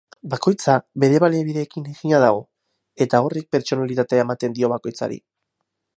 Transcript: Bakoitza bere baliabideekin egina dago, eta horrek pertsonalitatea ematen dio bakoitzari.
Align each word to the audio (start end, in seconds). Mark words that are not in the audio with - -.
Bakoitza 0.33 0.77
bere 1.03 1.19
baliabideekin 1.23 1.85
egina 1.91 2.21
dago, 2.25 2.41
eta 3.07 3.23
horrek 3.27 3.49
pertsonalitatea 3.57 4.25
ematen 4.29 4.57
dio 4.57 4.73
bakoitzari. 4.73 5.25